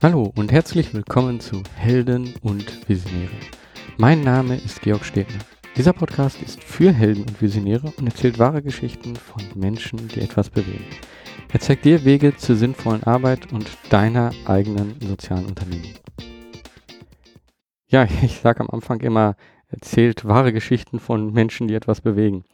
[0.00, 3.30] Hallo und herzlich willkommen zu Helden und Visionäre.
[3.98, 5.40] Mein Name ist Georg Stebner.
[5.76, 10.48] Dieser Podcast ist für Helden und Visionäre und erzählt wahre Geschichten von Menschen, die etwas
[10.48, 10.86] bewegen.
[11.52, 15.90] Er zeigt dir Wege zur sinnvollen Arbeit und deiner eigenen sozialen Unternehmung.
[17.88, 19.34] Ja, ich sage am Anfang immer,
[19.72, 22.44] erzählt wahre Geschichten von Menschen, die etwas bewegen.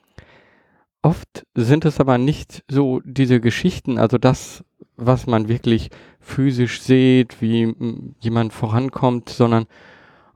[1.02, 4.64] Oft sind es aber nicht so diese Geschichten, also das,
[4.96, 7.74] was man wirklich physisch sieht, wie
[8.18, 9.66] jemand vorankommt, sondern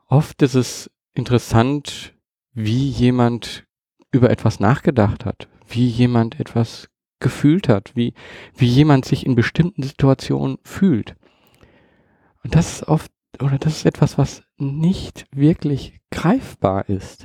[0.07, 2.15] oft ist es interessant,
[2.55, 3.65] wie jemand
[4.13, 8.15] über etwas nachgedacht hat, wie jemand etwas gefühlt hat, wie,
[8.55, 11.17] wie jemand sich in bestimmten Situationen fühlt.
[12.45, 17.25] Und das ist oft, oder das ist etwas, was nicht wirklich greifbar ist.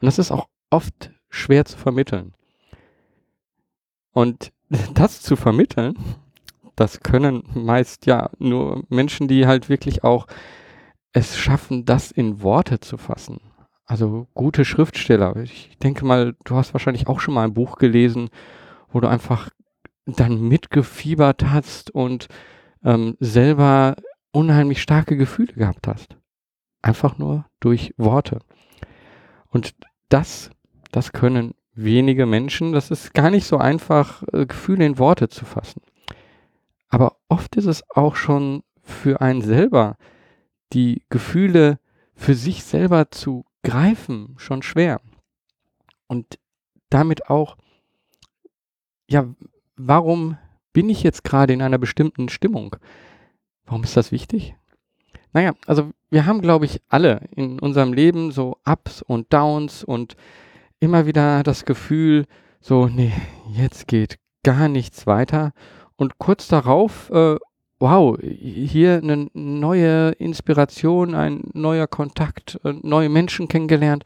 [0.00, 2.34] Und das ist auch oft schwer zu vermitteln.
[4.12, 4.52] Und
[4.94, 5.94] das zu vermitteln,
[6.76, 10.26] das können meist ja nur Menschen, die halt wirklich auch
[11.12, 13.40] es schaffen, das in Worte zu fassen.
[13.84, 15.36] Also gute Schriftsteller.
[15.36, 18.30] Ich denke mal, du hast wahrscheinlich auch schon mal ein Buch gelesen,
[18.88, 19.50] wo du einfach
[20.06, 22.28] dann mitgefiebert hast und
[22.84, 23.96] ähm, selber
[24.32, 26.16] unheimlich starke Gefühle gehabt hast.
[26.82, 28.40] Einfach nur durch Worte.
[29.48, 29.74] Und
[30.08, 30.50] das,
[30.92, 32.72] das können wenige Menschen.
[32.72, 35.82] Das ist gar nicht so einfach, äh, Gefühle in Worte zu fassen.
[36.88, 39.96] Aber oft ist es auch schon für einen selber,
[40.72, 41.78] die Gefühle
[42.14, 45.00] für sich selber zu greifen, schon schwer.
[46.06, 46.38] Und
[46.88, 47.56] damit auch,
[49.08, 49.32] ja,
[49.76, 50.36] warum
[50.72, 52.76] bin ich jetzt gerade in einer bestimmten Stimmung?
[53.64, 54.56] Warum ist das wichtig?
[55.32, 60.16] Naja, also wir haben, glaube ich, alle in unserem Leben so Ups und Downs und
[60.80, 62.26] immer wieder das Gefühl,
[62.60, 63.12] so, nee,
[63.52, 65.52] jetzt geht gar nichts weiter.
[65.96, 67.36] Und kurz darauf, äh,
[67.78, 74.04] wow, hier eine neue Inspiration, ein neuer Kontakt, äh, neue Menschen kennengelernt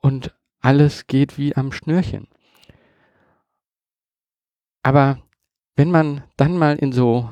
[0.00, 2.28] und alles geht wie am Schnürchen.
[4.82, 5.18] Aber
[5.74, 7.28] wenn man dann mal in so,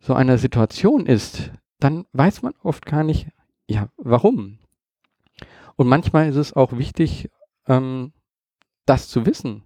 [0.00, 3.28] so einer Situation ist, dann weiß man oft gar nicht,
[3.68, 4.58] ja, warum.
[5.76, 7.30] Und manchmal ist es auch wichtig,
[7.66, 8.12] ähm,
[8.86, 9.62] das zu wissen.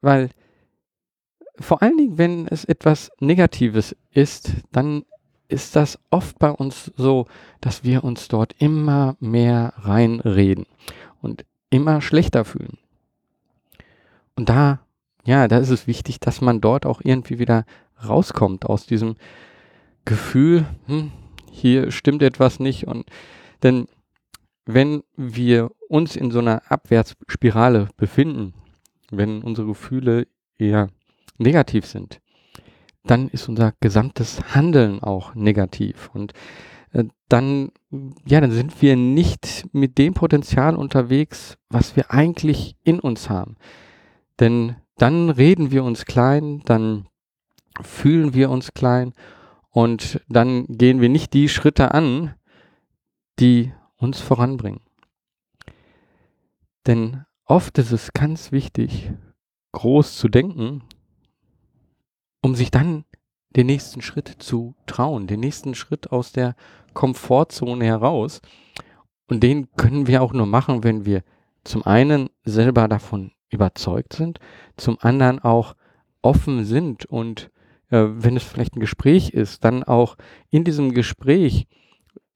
[0.00, 0.30] Weil
[1.58, 5.04] vor allen Dingen, wenn es etwas Negatives ist, dann
[5.48, 7.26] ist das oft bei uns so,
[7.60, 10.66] dass wir uns dort immer mehr reinreden
[11.22, 12.78] und immer schlechter fühlen.
[14.34, 14.80] Und da,
[15.24, 17.64] ja, da ist es wichtig, dass man dort auch irgendwie wieder
[18.06, 19.16] rauskommt aus diesem
[20.04, 21.10] Gefühl, hm,
[21.50, 23.06] hier stimmt etwas nicht und
[23.62, 23.86] denn
[24.66, 28.52] wenn wir uns in so einer Abwärtsspirale befinden,
[29.10, 30.26] wenn unsere Gefühle
[30.58, 30.88] eher
[31.38, 32.20] negativ sind,
[33.04, 36.32] dann ist unser gesamtes Handeln auch negativ und
[36.92, 37.70] äh, dann,
[38.26, 43.56] ja, dann sind wir nicht mit dem Potenzial unterwegs, was wir eigentlich in uns haben.
[44.40, 47.06] Denn dann reden wir uns klein, dann
[47.80, 49.12] fühlen wir uns klein
[49.76, 52.34] und dann gehen wir nicht die Schritte an,
[53.38, 54.80] die uns voranbringen.
[56.86, 59.12] Denn oft ist es ganz wichtig,
[59.72, 60.82] groß zu denken,
[62.40, 63.04] um sich dann
[63.50, 66.56] den nächsten Schritt zu trauen, den nächsten Schritt aus der
[66.94, 68.40] Komfortzone heraus.
[69.26, 71.22] Und den können wir auch nur machen, wenn wir
[71.64, 74.38] zum einen selber davon überzeugt sind,
[74.78, 75.76] zum anderen auch
[76.22, 77.50] offen sind und
[77.90, 80.16] äh, wenn es vielleicht ein Gespräch ist, dann auch
[80.50, 81.66] in diesem Gespräch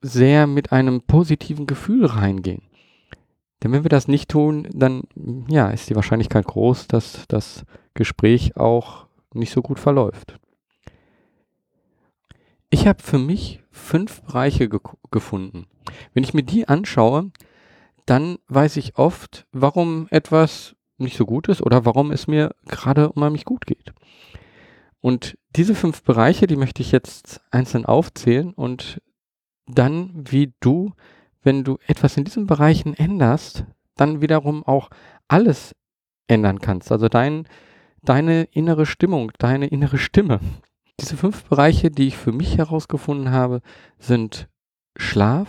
[0.01, 2.63] sehr mit einem positiven Gefühl reingehen.
[3.63, 5.03] Denn wenn wir das nicht tun, dann
[5.47, 7.63] ja, ist die Wahrscheinlichkeit groß, dass das
[7.93, 10.39] Gespräch auch nicht so gut verläuft.
[12.69, 14.79] Ich habe für mich fünf Bereiche ge
[15.11, 15.67] gefunden.
[16.13, 17.31] Wenn ich mir die anschaue,
[18.05, 23.11] dann weiß ich oft, warum etwas nicht so gut ist oder warum es mir gerade
[23.11, 23.93] unheimlich gut geht.
[25.01, 29.01] Und diese fünf Bereiche, die möchte ich jetzt einzeln aufzählen und
[29.67, 30.93] dann, wie du,
[31.43, 33.65] wenn du etwas in diesen Bereichen änderst,
[33.95, 34.89] dann wiederum auch
[35.27, 35.75] alles
[36.27, 36.91] ändern kannst.
[36.91, 37.47] Also dein,
[38.01, 40.39] deine innere Stimmung, deine innere Stimme.
[40.99, 43.61] Diese fünf Bereiche, die ich für mich herausgefunden habe,
[43.97, 44.47] sind
[44.95, 45.47] Schlaf,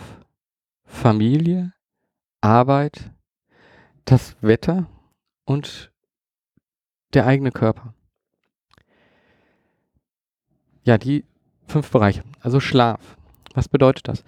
[0.85, 1.73] Familie,
[2.41, 3.11] Arbeit,
[4.05, 4.87] das Wetter
[5.45, 5.91] und
[7.13, 7.93] der eigene Körper.
[10.83, 11.25] Ja, die
[11.67, 12.23] fünf Bereiche.
[12.39, 13.17] Also Schlaf.
[13.53, 14.23] Was bedeutet das?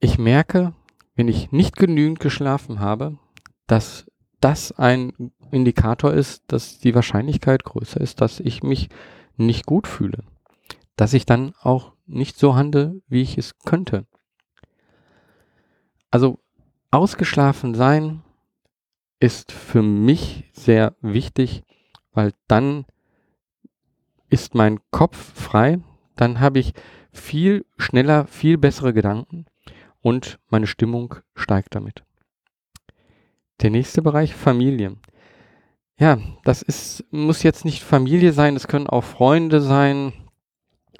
[0.00, 0.74] Ich merke,
[1.14, 3.18] wenn ich nicht genügend geschlafen habe,
[3.66, 4.06] dass
[4.40, 8.88] das ein Indikator ist, dass die Wahrscheinlichkeit größer ist, dass ich mich
[9.36, 10.24] nicht gut fühle.
[10.96, 14.06] Dass ich dann auch nicht so handle, wie ich es könnte.
[16.10, 16.38] Also
[16.90, 18.22] ausgeschlafen sein
[19.20, 21.64] ist für mich sehr wichtig,
[22.12, 22.86] weil dann
[24.30, 25.80] ist mein Kopf frei,
[26.16, 26.72] dann habe ich
[27.12, 29.46] viel schneller, viel bessere Gedanken
[30.00, 32.04] und meine Stimmung steigt damit.
[33.60, 34.96] Der nächste Bereich Familie.
[35.98, 40.12] Ja, das ist, muss jetzt nicht Familie sein, es können auch Freunde sein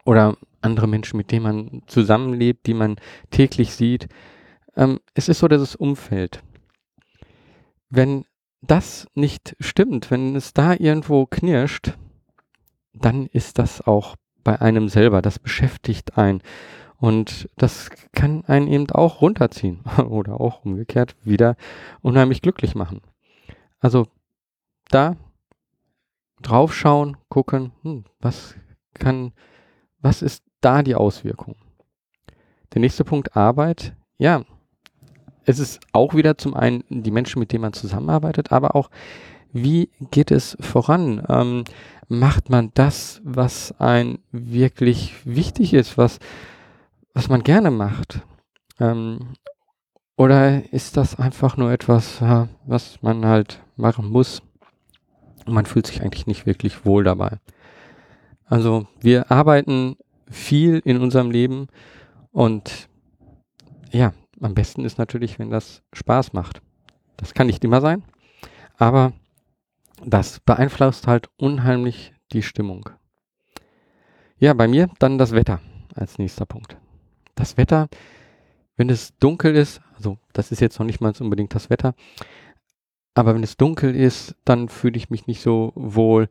[0.05, 2.97] oder andere Menschen, mit denen man zusammenlebt, die man
[3.31, 4.09] täglich sieht.
[4.77, 6.43] Ähm, es ist so dieses Umfeld.
[7.91, 8.25] Wenn
[8.61, 11.93] das nicht stimmt, wenn es da irgendwo knirscht,
[13.05, 16.43] dann ist das auch bei einem selber, das beschäftigt einen.
[16.97, 21.57] Und das kann einen eben auch runterziehen oder auch umgekehrt wieder
[22.03, 23.03] unheimlich glücklich machen.
[23.79, 24.07] Also
[24.89, 25.17] da
[26.43, 28.57] draufschauen, gucken, hm, was
[28.95, 29.33] kann,
[30.01, 31.57] was ist da die Auswirkung?
[32.75, 33.95] Der nächste Punkt Arbeit.
[34.19, 34.45] Ja,
[35.45, 38.91] es ist auch wieder zum einen die Menschen, mit denen man zusammenarbeitet, aber auch,
[39.53, 41.25] wie geht es voran?
[41.29, 41.65] Ähm,
[42.09, 46.19] macht man das, was ein wirklich wichtig ist, was
[47.19, 48.21] was man gerne macht?
[48.79, 49.35] Ähm,
[50.17, 52.23] oder ist das einfach nur etwas,
[52.65, 54.41] was man halt machen muss?
[55.45, 57.39] Und man fühlt sich eigentlich nicht wirklich wohl dabei.
[58.45, 59.97] Also wir arbeiten
[60.31, 61.67] viel in unserem Leben
[62.31, 62.89] und
[63.91, 66.63] ja, am besten ist natürlich, wenn das Spaß macht.
[67.17, 68.05] Das kann nicht immer sein,
[68.77, 69.13] aber
[70.05, 72.91] das beeinflusst halt unheimlich die Stimmung.
[74.39, 75.61] Ja, bei mir dann das Wetter
[75.95, 76.77] als nächster Punkt
[77.39, 77.89] das Wetter,
[78.77, 81.95] wenn es dunkel ist, also das ist jetzt noch nicht mal unbedingt das Wetter,
[83.15, 86.29] aber wenn es dunkel ist, dann fühle ich mich nicht so wohl.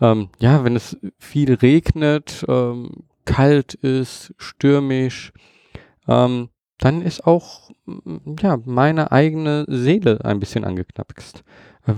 [0.00, 5.32] Ähm, ja, wenn es viel regnet, ähm, kalt ist, stürmisch,
[6.08, 7.70] ähm, dann ist auch
[8.40, 11.44] ja meine eigene Seele ein bisschen angeknackst.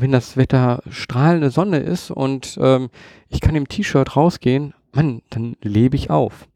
[0.01, 2.91] Wenn das Wetter strahlende Sonne ist und ähm,
[3.29, 6.49] ich kann im T-Shirt rausgehen, Mann, dann lebe ich auf.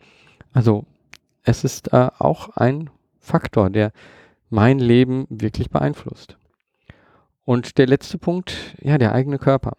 [0.53, 0.85] Also
[1.43, 3.93] es ist äh, auch ein Faktor, der
[4.51, 6.37] mein Leben wirklich beeinflusst.
[7.45, 9.77] Und der letzte Punkt, ja, der eigene Körper.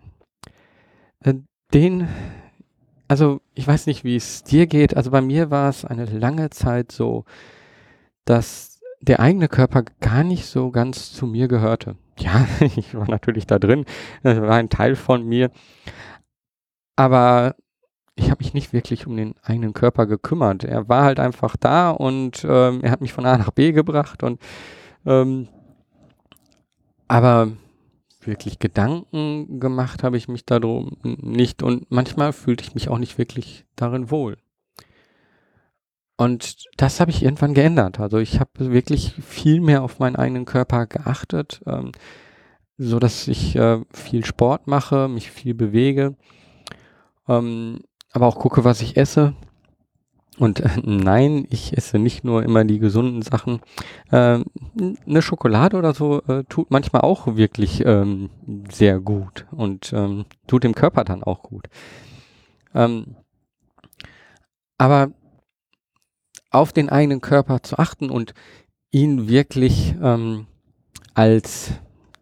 [1.20, 1.36] Äh,
[1.74, 2.08] den,
[3.08, 6.50] also ich weiß nicht, wie es dir geht, also bei mir war es eine lange
[6.50, 7.26] Zeit so,
[8.26, 11.96] dass der eigene Körper gar nicht so ganz zu mir gehörte.
[12.18, 13.86] Ja, ich war natürlich da drin,
[14.24, 15.52] das war ein Teil von mir,
[16.96, 17.56] aber
[18.16, 20.64] ich habe mich nicht wirklich um den eigenen Körper gekümmert.
[20.64, 24.24] Er war halt einfach da und ähm, er hat mich von A nach B gebracht
[24.24, 24.42] und
[25.06, 25.48] ähm,
[27.08, 27.52] aber
[28.22, 33.18] wirklich Gedanken gemacht habe ich mich darum nicht und manchmal fühlte ich mich auch nicht
[33.18, 34.38] wirklich darin wohl.
[36.18, 38.00] Und das habe ich irgendwann geändert.
[38.00, 41.92] Also ich habe wirklich viel mehr auf meinen eigenen Körper geachtet, ähm,
[42.78, 46.16] so dass ich äh, viel Sport mache, mich viel bewege.
[47.28, 47.82] Ähm,
[48.12, 49.36] aber auch gucke, was ich esse.
[50.40, 53.62] Und äh, nein, ich esse nicht nur immer die gesunden Sachen.
[54.12, 54.46] Ähm,
[55.06, 58.32] eine Schokolade oder so äh, tut manchmal auch wirklich ähm,
[58.72, 61.68] sehr gut und ähm, tut dem Körper dann auch gut.
[62.74, 63.18] Ähm,
[64.80, 65.12] aber
[66.52, 68.34] auf den eigenen Körper zu achten und
[68.92, 70.48] ihn wirklich ähm,
[71.14, 71.72] als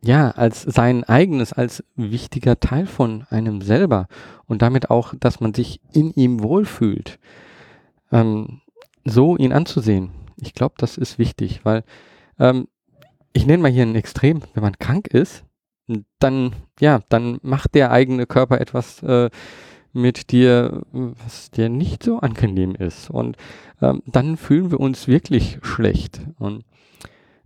[0.06, 4.08] ja, als sein eigenes, als wichtiger Teil von einem selber
[4.46, 7.18] und damit auch, dass man sich in ihm wohlfühlt,
[8.12, 8.62] ähm,
[9.04, 10.12] so ihn anzusehen.
[10.40, 11.84] Ich glaube, das ist wichtig, weil
[12.38, 12.68] ähm,
[13.34, 15.44] ich nenne mal hier ein Extrem, wenn man krank ist,
[16.20, 19.32] dann, ja, dann macht der eigene Körper etwas äh,
[19.96, 23.10] mit dir, was dir nicht so angenehm ist.
[23.10, 23.38] Und
[23.82, 26.22] ähm, dann fühlen wir uns wirklich schlecht.
[26.38, 26.64] Und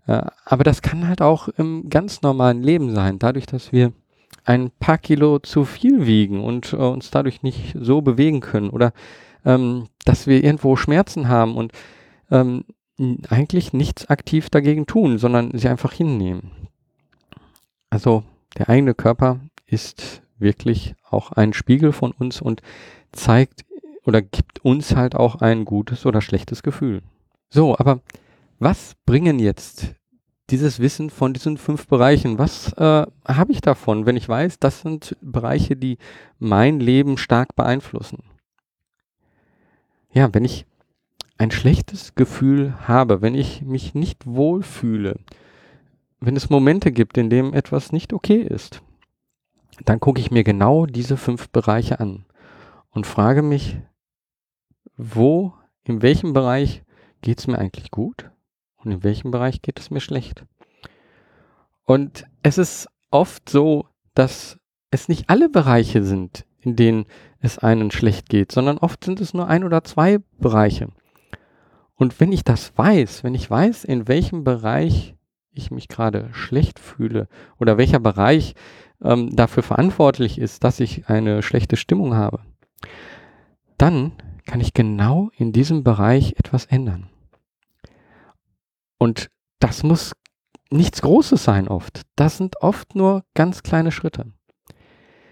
[0.07, 3.93] äh, aber das kann halt auch im ganz normalen Leben sein, dadurch, dass wir
[4.45, 8.93] ein paar Kilo zu viel wiegen und äh, uns dadurch nicht so bewegen können oder
[9.45, 11.71] ähm, dass wir irgendwo Schmerzen haben und
[12.31, 12.63] ähm,
[13.29, 16.51] eigentlich nichts aktiv dagegen tun, sondern sie einfach hinnehmen.
[17.89, 18.23] Also
[18.57, 22.61] der eigene Körper ist wirklich auch ein Spiegel von uns und
[23.11, 23.65] zeigt
[24.05, 27.01] oder gibt uns halt auch ein gutes oder schlechtes Gefühl.
[27.49, 28.01] So, aber
[28.59, 29.95] was bringen jetzt
[30.49, 34.81] dieses Wissen von diesen fünf Bereichen, was äh, habe ich davon, wenn ich weiß, das
[34.81, 35.97] sind Bereiche, die
[36.39, 38.23] mein Leben stark beeinflussen?
[40.11, 40.65] Ja, wenn ich
[41.37, 45.19] ein schlechtes Gefühl habe, wenn ich mich nicht wohlfühle,
[46.19, 48.81] wenn es Momente gibt, in denen etwas nicht okay ist,
[49.85, 52.25] dann gucke ich mir genau diese fünf Bereiche an
[52.91, 53.77] und frage mich,
[54.97, 56.83] wo, in welchem Bereich
[57.21, 58.31] geht es mir eigentlich gut
[58.77, 60.45] und in welchem Bereich geht es mir schlecht.
[61.85, 64.59] Und es ist oft so, dass
[64.91, 67.05] es nicht alle Bereiche sind, in denen
[67.39, 70.89] es einen schlecht geht, sondern oft sind es nur ein oder zwei Bereiche.
[71.95, 75.15] Und wenn ich das weiß, wenn ich weiß, in welchem Bereich
[75.51, 77.27] ich mich gerade schlecht fühle
[77.57, 78.55] oder welcher Bereich
[79.03, 82.41] ähm, dafür verantwortlich ist, dass ich eine schlechte Stimmung habe,
[83.77, 84.13] dann
[84.45, 87.09] kann ich genau in diesem Bereich etwas ändern.
[88.97, 89.29] Und
[89.59, 90.13] das muss
[90.69, 92.01] nichts Großes sein oft.
[92.15, 94.31] Das sind oft nur ganz kleine Schritte.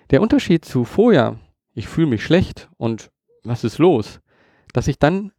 [0.09, 1.39] Der Unterschied zu vorher,
[1.73, 3.11] ich fühle mich schlecht und
[3.43, 4.19] was ist los,
[4.73, 5.31] dass ich dann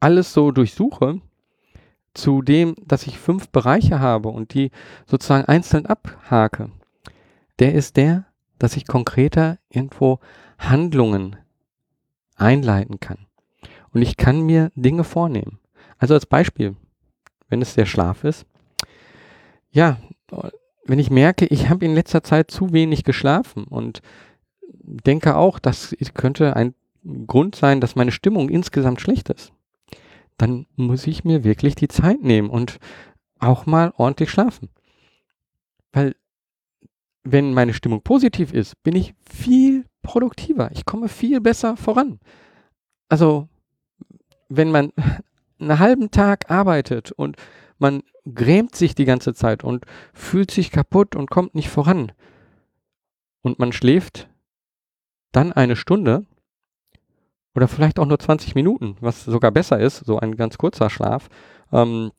[0.00, 1.20] alles so durchsuche,
[2.14, 4.70] zu dem, dass ich fünf Bereiche habe und die
[5.06, 6.70] sozusagen einzeln abhake,
[7.58, 8.26] der ist der,
[8.58, 10.20] dass ich konkreter irgendwo
[10.58, 11.36] Handlungen
[12.36, 13.26] einleiten kann.
[13.92, 15.58] Und ich kann mir Dinge vornehmen.
[15.98, 16.76] Also als Beispiel,
[17.48, 18.46] wenn es der Schlaf ist.
[19.70, 19.98] Ja,
[20.84, 24.02] wenn ich merke, ich habe in letzter Zeit zu wenig geschlafen und
[24.70, 26.74] denke auch, das könnte ein
[27.26, 29.52] Grund sein, dass meine Stimmung insgesamt schlecht ist,
[30.36, 32.78] dann muss ich mir wirklich die Zeit nehmen und
[33.38, 34.68] auch mal ordentlich schlafen.
[35.92, 36.16] Weil
[37.22, 40.70] wenn meine Stimmung positiv ist, bin ich viel produktiver.
[40.72, 42.20] Ich komme viel besser voran.
[43.08, 43.48] Also,
[44.48, 44.92] wenn man
[45.58, 47.36] einen halben Tag arbeitet und
[47.78, 52.12] man grämt sich die ganze Zeit und fühlt sich kaputt und kommt nicht voran
[53.42, 54.28] und man schläft
[55.32, 56.26] dann eine Stunde
[57.54, 61.28] oder vielleicht auch nur 20 Minuten, was sogar besser ist, so ein ganz kurzer Schlaf,
[61.72, 62.10] ähm,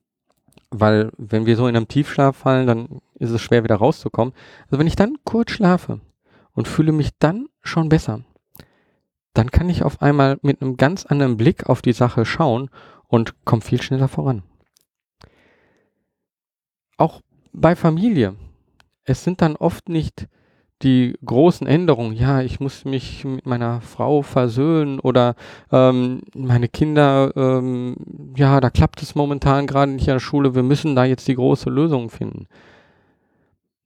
[0.72, 4.34] weil wenn wir so in einem Tiefschlaf fallen, dann ist es schwer wieder rauszukommen.
[4.66, 6.02] Also wenn ich dann kurz schlafe
[6.54, 8.22] und fühle mich dann schon besser,
[9.34, 12.70] dann kann ich auf einmal mit einem ganz anderen Blick auf die Sache schauen
[13.08, 14.44] und komme viel schneller voran.
[16.98, 18.36] Auch bei Familie.
[19.04, 20.28] Es sind dann oft nicht
[20.82, 25.36] die großen Änderungen, ja, ich muss mich mit meiner Frau versöhnen oder
[25.72, 27.96] ähm, meine Kinder, ähm,
[28.36, 31.36] ja, da klappt es momentan gerade nicht in der Schule, wir müssen da jetzt die
[31.36, 32.48] große Lösung finden.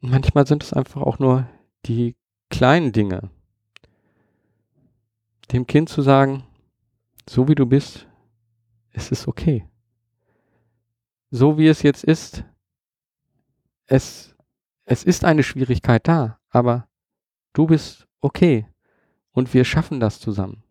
[0.01, 1.47] Manchmal sind es einfach auch nur
[1.85, 2.15] die
[2.49, 3.29] kleinen Dinge.
[5.51, 6.43] Dem Kind zu sagen,
[7.29, 8.07] so wie du bist,
[8.91, 9.67] es ist okay.
[11.31, 12.43] So wie es jetzt ist,
[13.85, 14.35] es,
[14.85, 16.87] es ist eine Schwierigkeit da, aber
[17.53, 18.65] du bist okay
[19.31, 20.63] und wir schaffen das zusammen.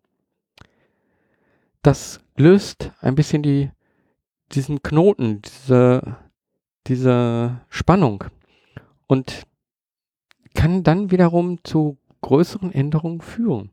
[1.81, 3.71] Das löst ein bisschen die,
[4.51, 6.17] diesen Knoten, diese,
[6.87, 8.25] diese Spannung
[9.07, 9.43] und
[10.53, 13.71] kann dann wiederum zu größeren Änderungen führen.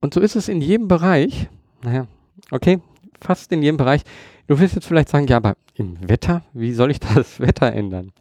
[0.00, 1.48] Und so ist es in jedem Bereich,
[1.82, 2.06] naja,
[2.50, 2.80] okay,
[3.20, 4.02] fast in jedem Bereich.
[4.46, 8.12] Du wirst jetzt vielleicht sagen, ja, aber im Wetter, wie soll ich das Wetter ändern?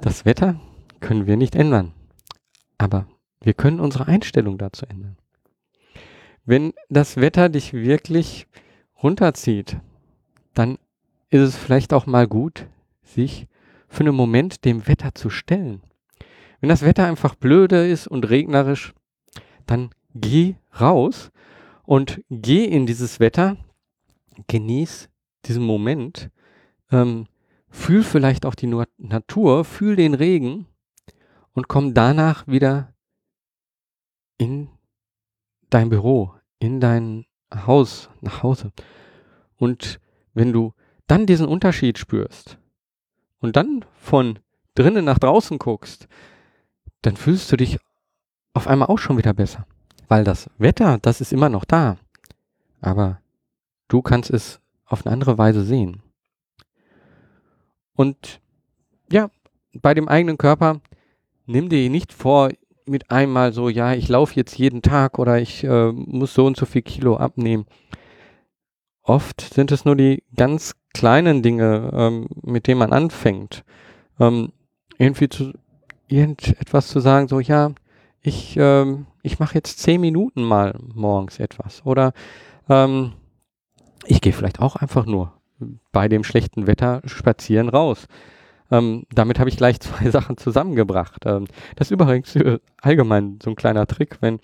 [0.00, 0.60] Das Wetter
[1.00, 1.92] können wir nicht ändern.
[2.76, 3.06] Aber
[3.40, 5.16] wir können unsere Einstellung dazu ändern.
[6.44, 8.46] Wenn das Wetter dich wirklich
[9.02, 9.76] runterzieht,
[10.54, 10.78] dann
[11.30, 12.66] ist es vielleicht auch mal gut,
[13.02, 13.48] sich
[13.88, 15.82] für einen Moment dem Wetter zu stellen.
[16.60, 18.94] Wenn das Wetter einfach blöde ist und regnerisch,
[19.66, 21.30] dann geh raus
[21.84, 23.56] und geh in dieses Wetter,
[24.46, 25.08] genieß
[25.44, 26.30] diesen Moment,
[26.90, 27.26] ähm,
[27.70, 30.66] fühl vielleicht auch die Natur, fühl den Regen
[31.52, 32.94] und komm danach wieder
[34.38, 34.68] in
[35.70, 38.72] dein Büro, in dein Haus, nach Hause.
[39.56, 40.00] Und
[40.34, 40.72] wenn du
[41.06, 42.58] dann diesen Unterschied spürst
[43.40, 44.38] und dann von
[44.74, 46.06] drinnen nach draußen guckst,
[47.02, 47.78] dann fühlst du dich
[48.52, 49.66] auf einmal auch schon wieder besser.
[50.08, 51.96] Weil das Wetter, das ist immer noch da.
[52.80, 53.20] Aber
[53.88, 56.02] du kannst es auf eine andere Weise sehen.
[57.94, 58.40] Und
[59.10, 59.30] ja,
[59.72, 60.80] bei dem eigenen Körper
[61.48, 62.50] nimm dir nicht vor,
[62.86, 66.56] mit einmal so, ja, ich laufe jetzt jeden Tag oder ich äh, muss so und
[66.56, 67.66] so viel Kilo abnehmen.
[69.02, 73.64] Oft sind es nur die ganz kleinen Dinge, ähm, mit denen man anfängt.
[74.20, 74.52] Ähm,
[74.98, 75.52] irgendwie zu,
[76.08, 77.72] irgendetwas zu sagen, so, ja,
[78.20, 81.84] ich, ähm, ich mache jetzt zehn Minuten mal morgens etwas.
[81.84, 82.12] Oder
[82.68, 83.12] ähm,
[84.06, 85.32] ich gehe vielleicht auch einfach nur
[85.92, 88.06] bei dem schlechten Wetter spazieren raus.
[88.70, 91.24] Ähm, damit habe ich gleich zwei Sachen zusammengebracht.
[91.26, 91.46] Ähm,
[91.76, 92.34] das ist übrigens
[92.82, 94.40] allgemein so ein kleiner Trick, wenn,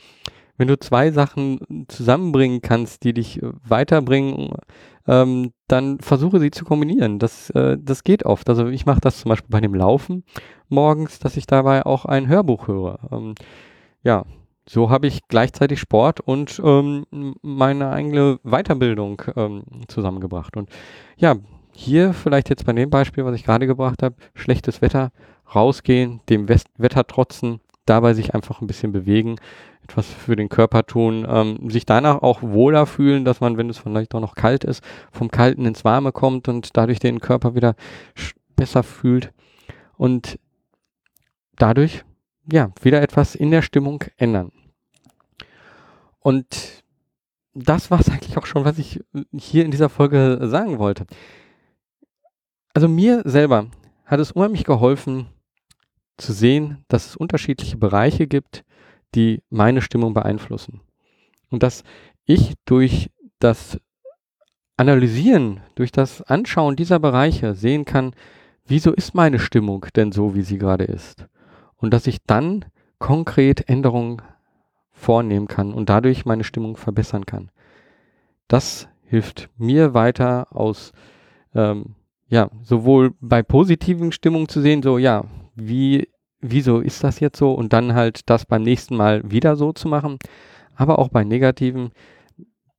[0.56, 4.52] wenn du zwei Sachen zusammenbringen kannst, die dich äh, weiterbringen,
[5.06, 7.18] ähm, dann versuche sie zu kombinieren.
[7.18, 8.48] Das, äh, das geht oft.
[8.48, 10.24] Also ich mache das zum Beispiel bei dem Laufen
[10.68, 12.98] morgens, dass ich dabei auch ein Hörbuch höre.
[13.12, 13.34] Ähm,
[14.02, 14.24] ja,
[14.66, 17.04] so habe ich gleichzeitig Sport und ähm,
[17.42, 20.56] meine eigene Weiterbildung ähm, zusammengebracht.
[20.56, 20.70] Und
[21.16, 21.36] ja,
[21.74, 25.10] hier vielleicht jetzt bei dem Beispiel, was ich gerade gebracht habe, schlechtes Wetter,
[25.54, 29.36] rausgehen, dem West Wetter trotzen, dabei sich einfach ein bisschen bewegen,
[29.82, 33.78] etwas für den Körper tun, ähm, sich danach auch wohler fühlen, dass man, wenn es
[33.78, 37.74] vielleicht auch noch kalt ist, vom Kalten ins Warme kommt und dadurch den Körper wieder
[38.56, 39.32] besser fühlt
[39.96, 40.38] und
[41.56, 42.04] dadurch
[42.50, 44.52] ja wieder etwas in der Stimmung ändern.
[46.20, 46.82] Und
[47.52, 49.00] das war es eigentlich auch schon, was ich
[49.36, 51.06] hier in dieser Folge sagen wollte.
[52.74, 53.68] Also mir selber
[54.04, 55.28] hat es unheimlich geholfen
[56.16, 58.64] zu sehen, dass es unterschiedliche Bereiche gibt,
[59.14, 60.80] die meine Stimmung beeinflussen.
[61.50, 61.84] Und dass
[62.24, 63.78] ich durch das
[64.76, 68.12] Analysieren, durch das Anschauen dieser Bereiche sehen kann,
[68.66, 71.26] wieso ist meine Stimmung denn so, wie sie gerade ist.
[71.76, 72.64] Und dass ich dann
[72.98, 74.20] konkret Änderungen
[74.90, 77.50] vornehmen kann und dadurch meine Stimmung verbessern kann.
[78.48, 80.92] Das hilft mir weiter aus,
[81.54, 81.94] ähm,
[82.34, 85.24] ja, sowohl bei positiven Stimmungen zu sehen, so, ja,
[85.54, 86.08] wie
[86.40, 89.88] wieso ist das jetzt so und dann halt das beim nächsten Mal wieder so zu
[89.88, 90.18] machen,
[90.74, 91.92] aber auch bei negativen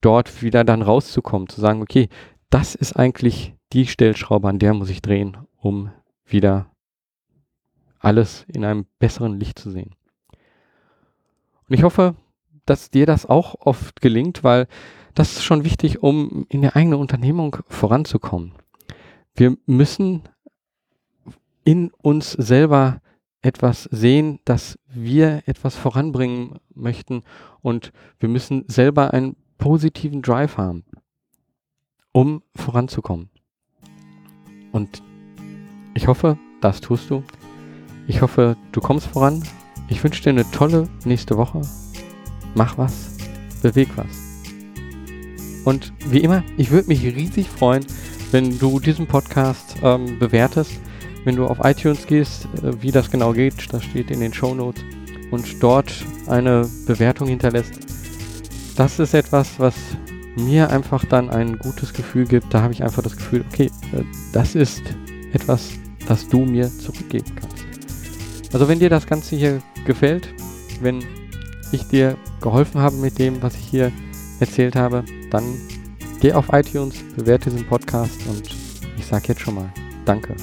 [0.01, 2.09] dort wieder dann rauszukommen, zu sagen, okay,
[2.49, 5.89] das ist eigentlich die Stellschraube, an der muss ich drehen, um
[6.25, 6.69] wieder
[7.99, 9.95] alles in einem besseren Licht zu sehen.
[11.69, 12.15] Und ich hoffe,
[12.65, 14.67] dass dir das auch oft gelingt, weil
[15.13, 18.51] das ist schon wichtig, um in der eigenen Unternehmung voranzukommen.
[19.35, 20.23] Wir müssen
[21.65, 23.01] in uns selber
[23.41, 27.23] etwas sehen, dass wir etwas voranbringen möchten
[27.61, 30.85] und wir müssen selber einen positiven Drive haben,
[32.13, 33.29] um voranzukommen.
[34.71, 35.03] Und
[35.95, 37.23] ich hoffe, das tust du.
[38.07, 39.43] Ich hoffe, du kommst voran.
[39.89, 41.61] Ich wünsche dir eine tolle nächste Woche.
[42.55, 43.17] Mach was,
[43.61, 44.07] beweg was.
[45.65, 47.85] Und wie immer, ich würde mich riesig freuen,
[48.31, 50.79] wenn du diesen Podcast ähm, bewertest
[51.25, 54.55] wenn du auf iTunes gehst, äh, wie das genau geht, das steht in den Show
[54.55, 54.83] Notes
[55.31, 55.91] und dort
[56.27, 57.73] eine Bewertung hinterlässt.
[58.77, 59.75] Das ist etwas, was
[60.35, 62.53] mir einfach dann ein gutes Gefühl gibt.
[62.53, 64.83] Da habe ich einfach das Gefühl, okay, äh, das ist
[65.33, 65.71] etwas,
[66.07, 67.65] das du mir zurückgeben kannst.
[68.53, 70.29] Also wenn dir das Ganze hier gefällt,
[70.81, 71.03] wenn
[71.71, 73.91] ich dir geholfen habe mit dem, was ich hier
[74.39, 75.43] erzählt habe, dann
[76.25, 78.49] geh auf iTunes, bewerte diesen Podcast und
[78.97, 79.71] ich sage jetzt schon mal
[80.05, 80.35] Danke.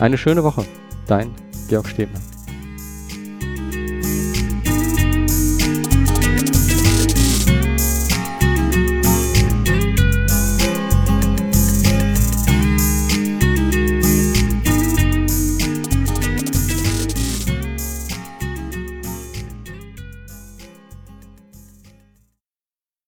[0.00, 0.64] Eine schöne Woche.
[1.06, 1.32] Dein
[1.68, 2.29] Georg Stebner.